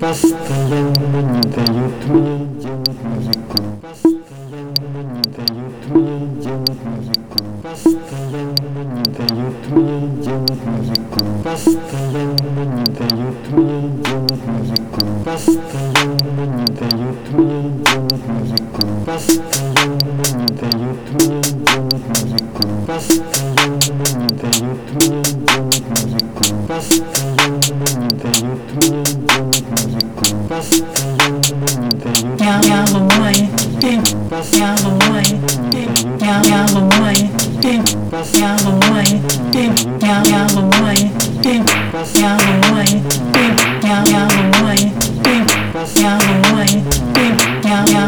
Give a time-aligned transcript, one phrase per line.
[0.00, 3.87] Постоянно не дают мне делать музыку
[46.18, 46.66] nhau ngoài
[47.14, 48.07] tim nhau nhau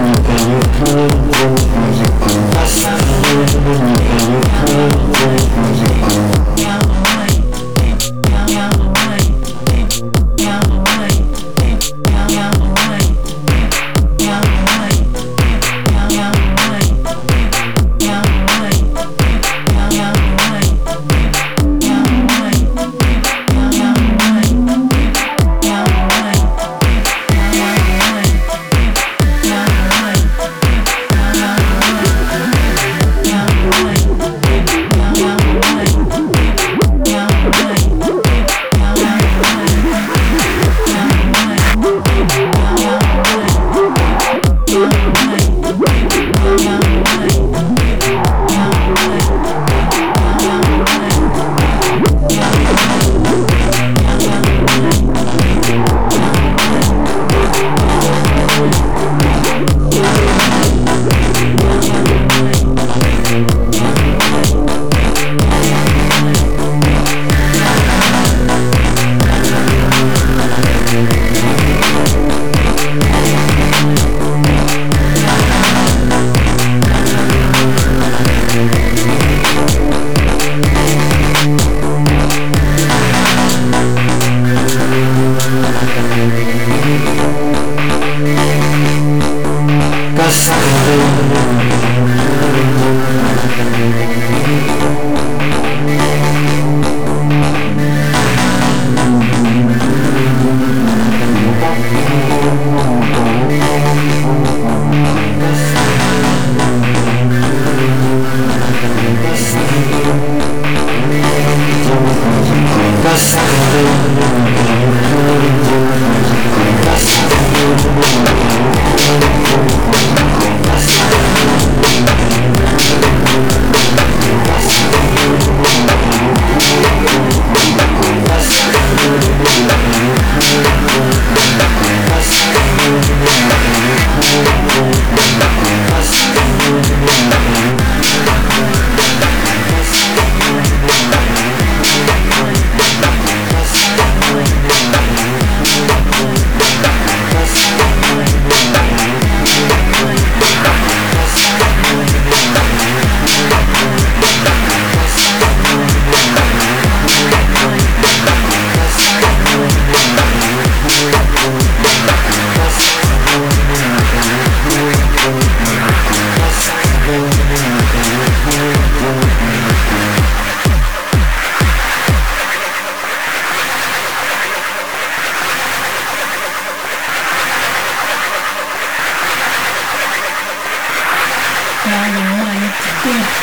[0.00, 0.24] with
[2.24, 2.29] the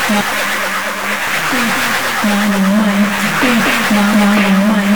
[0.10, 0.22] มา
[2.52, 2.92] หนึ่งใหม่
[3.96, 4.87] มาหนึ่งใหม่